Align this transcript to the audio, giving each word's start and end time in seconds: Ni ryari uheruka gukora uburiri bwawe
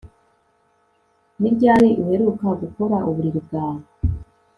Ni 1.39 1.49
ryari 1.55 1.89
uheruka 2.01 2.47
gukora 2.61 2.97
uburiri 3.09 3.39
bwawe 3.47 3.81